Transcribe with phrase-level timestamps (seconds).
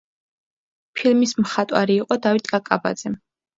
[1.01, 3.17] ფილმის მხატვარი იყო დავით კაკაბაძე.